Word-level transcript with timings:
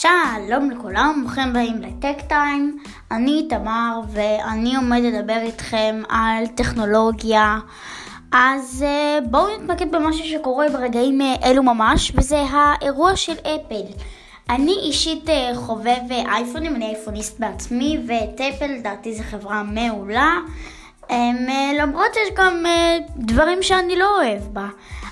שלום 0.00 0.70
לכולם, 0.70 1.20
ברוכים 1.24 1.48
הבאים 1.48 1.82
לטק 1.82 2.20
טיים, 2.28 2.78
אני 3.10 3.46
תמר 3.48 4.00
ואני 4.12 4.76
עומד 4.76 5.00
לדבר 5.02 5.38
איתכם 5.42 6.02
על 6.08 6.46
טכנולוגיה. 6.46 7.58
אז 8.32 8.84
אה, 8.86 9.18
בואו 9.30 9.56
נתמקד 9.56 9.92
במשהו 9.92 10.24
שקורה 10.24 10.66
ברגעים 10.72 11.20
אה, 11.20 11.34
אלו 11.44 11.62
ממש, 11.62 12.12
וזה 12.14 12.42
האירוע 12.50 13.16
של 13.16 13.32
אפל. 13.32 14.02
אני 14.50 14.72
אישית 14.72 15.28
אה, 15.28 15.52
חובב 15.54 16.00
אייפונים, 16.10 16.76
אני 16.76 16.86
אייפוניסט 16.86 17.40
בעצמי, 17.40 17.98
ואת 18.06 18.40
אפל 18.40 18.66
לדעתי 18.66 19.14
זו 19.14 19.22
חברה 19.30 19.62
מעולה. 19.62 20.36
למרות 21.78 22.14
שיש 22.14 22.28
גם 22.36 22.64
דברים 23.16 23.62
שאני 23.62 23.96
לא 23.96 24.16
אוהב 24.16 24.42
בה, 24.42 24.66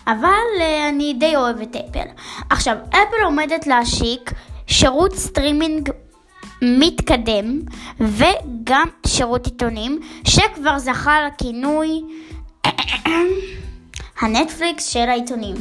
אבל 0.06 0.62
אני 0.88 1.14
די 1.14 1.36
אוהב 1.36 1.60
את 1.60 1.76
אפל. 1.76 2.08
עכשיו, 2.50 2.76
אפל 2.90 3.24
עומדת 3.24 3.66
להשיק 3.66 4.32
שירות 4.68 5.14
סטרימינג 5.14 5.90
מתקדם 6.62 7.60
וגם 8.00 8.88
שירות 9.06 9.46
עיתונים 9.46 10.00
שכבר 10.24 10.78
זכה 10.78 11.18
לכינוי 11.26 12.02
הנטפליקס 14.20 14.88
של 14.88 15.08
העיתונים. 15.08 15.56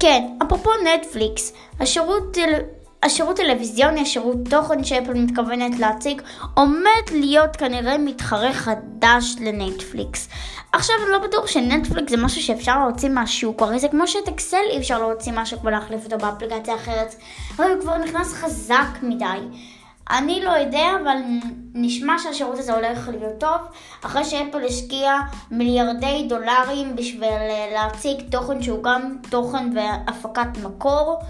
כן, 0.00 0.24
אפרופו 0.42 0.70
נטפליקס, 0.84 1.52
השירות, 1.80 2.36
השירות 3.02 3.36
טלוויזיוני, 3.36 4.00
השירות 4.00 4.36
תוכן 4.50 4.84
שאפל 4.84 5.14
מתכוונת 5.14 5.78
להציג, 5.78 6.22
עומד 6.54 7.10
להיות 7.12 7.56
כנראה 7.56 7.98
מתחרה 7.98 8.52
חדש 8.52 9.36
לנטפליקס. 9.40 10.28
עכשיו 10.72 10.96
אני 11.02 11.12
לא 11.12 11.18
בטוח 11.18 11.46
שנטפליקס 11.46 12.10
זה 12.10 12.16
משהו 12.16 12.42
שאפשר 12.42 12.78
להוציא 12.78 13.08
מהשוק, 13.08 13.62
הרי 13.62 13.78
זה 13.78 13.88
כמו 13.88 14.06
שאת 14.06 14.28
אקסל 14.28 14.56
אי 14.70 14.78
אפשר 14.78 14.98
להוציא 14.98 15.32
משהו 15.36 15.58
ולהחליף 15.62 16.04
אותו 16.04 16.18
באפליקציה 16.18 16.74
אחרת, 16.74 17.14
אבל 17.56 17.70
הוא 17.70 17.80
כבר 17.80 17.98
נכנס 17.98 18.32
חזק 18.32 19.02
מדי. 19.02 19.38
אני 20.10 20.44
לא 20.44 20.50
יודע, 20.50 20.86
אבל 21.02 21.16
נשמע 21.74 22.16
שהשירות 22.18 22.58
הזה 22.58 22.74
הולך 22.74 23.08
להיות 23.08 23.40
טוב, 23.40 23.60
אחרי 24.04 24.24
שאפל 24.24 24.64
השקיע 24.64 25.16
מיליארדי 25.50 26.26
דולרים 26.28 26.96
בשביל 26.96 27.24
אה, 27.24 27.70
להציג 27.72 28.20
תוכן 28.30 28.62
שהוא 28.62 28.82
גם 28.82 29.16
תוכן 29.30 29.70
והפקת 29.74 30.58
מקור. 30.62 31.20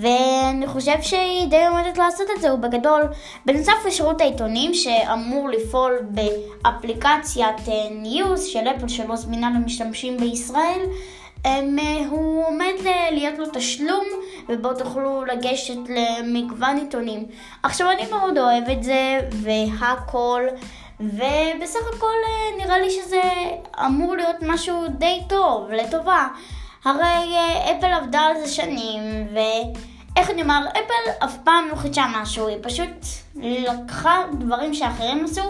ואני 0.00 0.66
חושב 0.66 1.02
שהיא 1.02 1.48
די 1.48 1.66
עומדת 1.66 1.98
לעשות 1.98 2.26
את 2.36 2.40
זה, 2.40 2.54
ובגדול, 2.54 3.02
בנוסף 3.46 3.72
לשירות 3.86 4.20
העיתונים 4.20 4.74
שאמור 4.74 5.48
לפעול 5.48 5.98
באפליקציית 6.02 7.56
ניוז 7.90 8.40
אה, 8.40 8.46
של 8.46 8.68
אפל 8.68 8.88
שלא 8.88 9.16
זמינה 9.16 9.50
למשתמשים 9.54 10.16
בישראל, 10.16 10.80
הם, 11.44 11.78
אה, 11.78 12.06
הוא 12.10 12.46
עומד 12.46 12.72
להיות 13.10 13.38
לו 13.38 13.44
תשלום 13.52 14.04
ובו 14.48 14.74
תוכלו 14.74 15.24
לגשת 15.24 15.78
למגוון 15.88 16.76
עיתונים. 16.76 17.26
עכשיו 17.62 17.90
אני 17.90 18.10
מאוד 18.10 18.38
אוהב 18.38 18.68
את 18.68 18.82
זה 18.82 19.20
והכל 19.30 20.42
ובסך 21.00 21.80
הכל 21.96 22.14
אה, 22.26 22.64
נראה 22.64 22.78
לי 22.78 22.90
שזה 22.90 23.22
אמור 23.86 24.16
להיות 24.16 24.36
משהו 24.42 24.88
די 24.88 25.20
טוב, 25.28 25.70
לטובה. 25.70 26.28
הרי 26.86 27.36
אה, 27.36 27.76
אפל 27.78 27.92
עבדה 27.92 28.20
על 28.20 28.40
זה 28.40 28.48
שנים, 28.48 29.02
ואיך 29.34 30.30
אני 30.30 30.42
אומר, 30.42 30.66
אפל 30.70 31.24
אף 31.24 31.36
פעם 31.44 31.68
לא 31.70 31.76
חידשה 31.76 32.06
משהו, 32.20 32.48
היא 32.48 32.56
פשוט 32.62 33.06
לקחה 33.36 34.22
דברים 34.38 34.74
שאחרים 34.74 35.24
עשו 35.24 35.42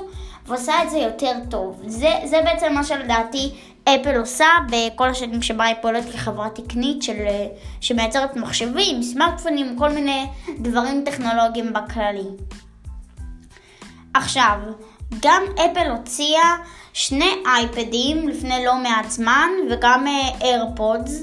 ועושה 0.46 0.82
את 0.82 0.90
זה 0.90 0.98
יותר 0.98 1.32
טוב. 1.50 1.82
זה, 1.86 2.08
זה 2.24 2.40
בעצם 2.44 2.72
מה 2.74 2.84
שלדעתי 2.84 3.54
אפל 3.84 4.16
עושה 4.16 4.46
בכל 4.70 5.08
השנים 5.08 5.42
שבה 5.42 5.64
היא 5.64 5.76
פועלת 5.82 6.04
כחברה 6.12 6.48
תקנית 6.50 7.02
של, 7.02 7.26
אה, 7.26 7.46
שמייצרת 7.80 8.36
מחשבים, 8.36 9.02
סמארטפונים, 9.02 9.78
כל 9.78 9.90
מיני 9.90 10.26
דברים 10.58 11.04
טכנולוגיים 11.06 11.72
בכללי. 11.72 12.26
עכשיו, 14.14 14.58
גם 15.22 15.42
אפל 15.54 15.90
הוציאה 15.90 16.56
שני 16.92 17.30
אייפדים 17.46 18.28
לפני 18.28 18.64
לא 18.64 18.74
מעט 18.76 19.10
זמן 19.10 19.48
וגם 19.70 20.06
איירפודס. 20.42 21.22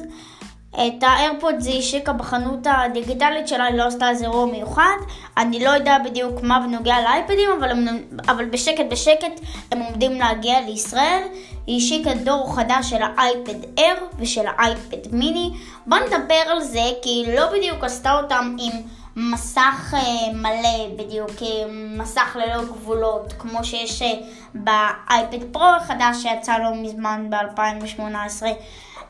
אה, 0.77 0.88
את 0.88 1.03
האיירפודס 1.03 1.67
היא 1.67 1.79
השיקה 1.79 2.13
בחנות 2.13 2.59
הדיגיטלית 2.66 3.47
שלה, 3.47 3.66
היא 3.66 3.77
לא 3.77 3.83
עשתה 3.83 4.09
איזה 4.09 4.25
אירוע 4.25 4.45
מיוחד. 4.45 4.97
אני 5.38 5.63
לא 5.63 5.69
יודע 5.69 5.97
בדיוק 6.05 6.41
מה 6.41 6.59
בנוגע 6.59 7.01
לאייפדים, 7.01 7.49
אבל, 7.59 7.71
הם, 7.71 7.88
אבל 8.27 8.45
בשקט 8.45 8.85
בשקט 8.91 9.39
הם 9.71 9.79
עומדים 9.79 10.11
להגיע 10.11 10.61
לישראל. 10.61 11.23
היא 11.67 11.77
השיקה 11.77 12.13
דור 12.13 12.55
חדש 12.55 12.89
של 12.89 13.01
האייפד 13.01 13.77
אייר 13.77 13.97
ושל 14.19 14.45
האייפד 14.57 15.11
מיני. 15.11 15.51
בוא 15.88 15.97
נדבר 15.97 16.44
על 16.47 16.61
זה, 16.61 16.89
כי 17.01 17.09
היא 17.09 17.35
לא 17.35 17.51
בדיוק 17.51 17.83
עשתה 17.83 18.19
אותם 18.19 18.55
עם... 18.59 18.71
מסך 19.16 19.94
אה, 19.94 20.34
מלא 20.34 20.96
בדיוק, 20.97 21.31
אה, 21.41 21.66
מסך 21.97 22.38
ללא 22.40 22.63
גבולות, 22.63 23.34
כמו 23.40 23.63
שיש 23.63 24.01
אה, 24.01 24.13
באייפד 24.53 25.44
פרו 25.51 25.66
החדש 25.66 26.18
שיצא 26.22 26.57
לא 26.57 26.75
מזמן 26.75 27.28
ב-2018. 27.29 28.44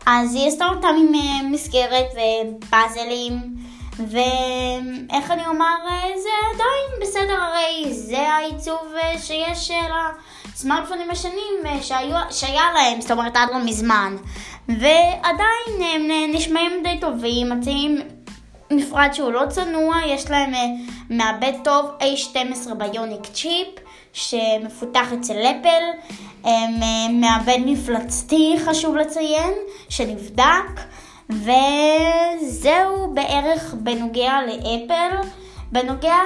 אז 0.06 0.36
היא 0.36 0.48
עשתה 0.48 0.66
אותם 0.66 0.88
עם 0.88 1.52
מסגרת 1.52 2.06
ופאזלים, 2.14 3.56
ואיך 4.00 5.32
אני 5.32 5.48
אומר, 5.48 5.76
זה 6.16 6.30
עדיין 6.54 7.02
בסדר, 7.02 7.44
הרי 7.44 7.94
זה 7.94 8.20
העיצוב 8.20 8.94
שיש 9.18 9.72
לסמארטפונים 10.54 11.12
השנים 11.12 11.82
שהיה, 11.82 12.22
שהיה 12.32 12.64
להם, 12.74 13.02
זאת 13.02 13.12
אומרת 13.12 13.36
עד 13.36 13.50
לא 13.52 13.60
מזמן. 13.66 14.16
ועדיין 14.68 15.82
הם 15.96 16.34
נשמעים 16.34 16.72
די 16.84 16.98
טובים, 17.02 17.50
מציעים 17.50 18.02
מפרט 18.76 19.14
שהוא 19.14 19.32
לא 19.32 19.44
צנוע, 19.50 19.96
יש 20.08 20.32
להם 20.32 20.54
אה, 20.54 20.66
מעבד 21.10 21.54
טוב 21.64 21.86
A12 22.00 22.74
ביוניק 22.74 23.26
צ'יפ 23.34 23.68
שמפותח 24.14 25.14
אצל 25.14 25.38
אפל, 25.38 25.84
אה, 26.46 26.52
מעבד 27.12 27.58
מפלצתי 27.66 28.56
חשוב 28.66 28.96
לציין, 28.96 29.54
שנבדק, 29.90 30.82
וזהו 31.30 33.14
בערך 33.14 33.74
בנוגע 33.74 34.34
לאפל. 34.48 35.28
בנוגע, 35.74 36.18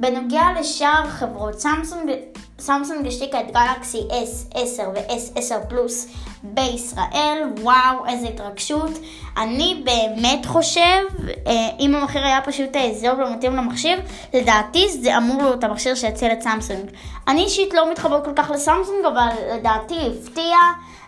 בנוגע 0.00 0.42
לשאר 0.60 1.06
חברות, 1.08 1.60
סמסונג 1.60 2.10
סמסונג 2.58 3.06
השתיקה 3.06 3.40
את 3.40 3.46
גלקסי 3.50 3.98
S10 3.98 4.80
ו-S10 4.94 5.68
פלוס 5.68 6.08
בישראל, 6.42 7.42
וואו, 7.60 8.06
איזה 8.08 8.28
התרגשות. 8.28 8.90
אני 9.36 9.82
באמת 9.84 10.46
חושב, 10.46 11.00
אה, 11.46 11.68
אם 11.80 11.94
המחיר 11.94 12.24
היה 12.24 12.40
פשוט 12.40 12.76
אה, 12.76 12.90
זהו 12.94 13.18
ומתאים 13.18 13.56
למכשיר, 13.56 14.00
לדעתי 14.34 14.88
זה 14.88 15.16
אמור 15.16 15.42
להיות 15.42 15.64
המכשיר 15.64 15.94
שיציל 15.94 16.32
את 16.32 16.42
סמסונג. 16.42 16.90
אני 17.28 17.44
אישית 17.44 17.74
לא 17.74 17.90
מתחבר 17.92 18.24
כל 18.24 18.32
כך 18.36 18.50
לסמסונג, 18.50 19.04
אבל 19.14 19.28
לדעתי 19.54 19.94
הפתיע 20.06 20.56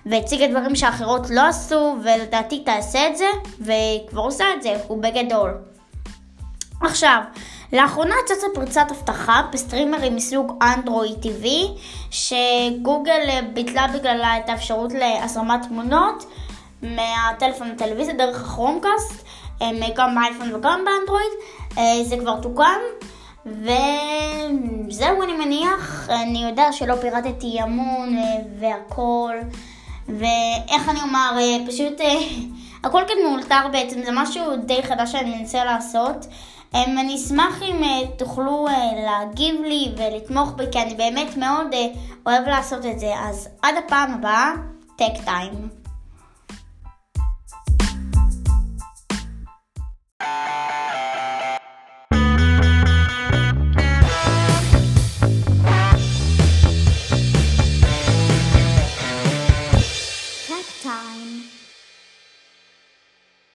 והציגה 0.06 0.46
דברים 0.46 0.76
שאחרות 0.76 1.30
לא 1.30 1.40
עשו, 1.40 1.96
ולדעתי 2.02 2.62
תעשה 2.64 3.08
את 3.08 3.16
זה, 3.16 3.26
והיא 3.60 4.00
כבר 4.08 4.22
עושה 4.22 4.44
את 4.56 4.62
זה, 4.62 4.76
הוא 4.86 5.02
בגדול. 5.02 5.50
עכשיו, 6.80 7.20
לאחרונה 7.72 8.14
צצה 8.26 8.46
פריצת 8.54 8.86
אבטחה 8.90 9.42
בסטרימרים 9.52 10.16
מסוג 10.16 10.52
אנדרואיד 10.62 11.14
TV, 11.22 11.46
שגוגל 12.10 13.40
ביטלה 13.52 13.86
בגללה 13.88 14.38
את 14.38 14.48
האפשרות 14.48 14.92
להזרמת 14.92 15.62
תמונות 15.68 16.26
מהטלפון 16.82 17.70
לטלוויזיה 17.70 18.14
דרך 18.14 18.40
הכרומקאסט, 18.40 19.24
גם 19.96 20.14
באייפון 20.14 20.54
וגם 20.54 20.84
באנדרואיד, 20.84 21.32
אה, 21.78 22.04
זה 22.04 22.16
כבר 22.16 22.40
תוקן. 22.40 22.80
וזהו 23.46 25.22
אני 25.22 25.32
מניח, 25.32 26.08
אני 26.10 26.44
יודע 26.44 26.72
שלא 26.72 26.94
פירטתי 27.00 27.60
המון 27.60 28.18
אה, 28.18 28.22
והכל, 28.60 29.34
ואיך 30.08 30.88
אני 30.88 31.00
אומר, 31.02 31.30
אה, 31.38 31.66
פשוט 31.66 32.00
הכל 32.84 33.02
כאן 33.08 33.16
מאולתר 33.24 33.68
בעצם, 33.72 34.02
זה 34.02 34.10
משהו 34.12 34.56
די 34.56 34.82
חדש 34.82 35.12
שאני 35.12 35.38
מנסה 35.38 35.64
לעשות. 35.64 36.26
Um, 36.72 36.76
אני 36.76 37.16
אשמח 37.16 37.62
אם 37.62 37.82
uh, 37.84 38.18
תוכלו 38.18 38.68
uh, 38.68 38.72
להגיב 39.04 39.60
לי 39.60 39.92
ולתמוך 39.96 40.52
בי, 40.56 40.64
כי 40.72 40.82
אני 40.82 40.94
באמת 40.94 41.36
מאוד 41.36 41.66
uh, 41.72 41.98
אוהב 42.26 42.48
לעשות 42.48 42.86
את 42.86 42.98
זה. 42.98 43.14
אז 43.18 43.48
עד 43.62 43.74
הפעם 43.84 44.14
הבאה, 44.14 44.52
טק 44.96 45.24
טיים. 45.24 45.85